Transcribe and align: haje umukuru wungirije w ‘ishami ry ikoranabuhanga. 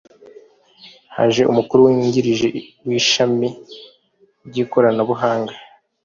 haje 1.15 1.41
umukuru 1.51 1.79
wungirije 1.87 2.47
w 2.87 2.89
‘ishami 2.99 3.47
ry 4.47 4.55
ikoranabuhanga. 4.63 5.53